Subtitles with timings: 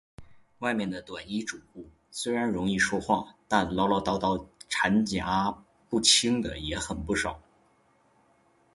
[0.57, 5.55] 外面的短衣主顾，虽然容易说话，但唠唠叨叨缠夹
[5.89, 7.39] 不清的也很不少。